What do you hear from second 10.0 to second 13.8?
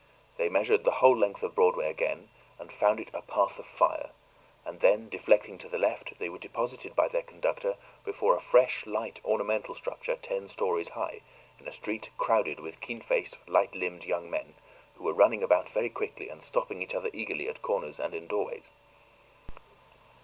ten stories high, in a street crowded with keen faced, light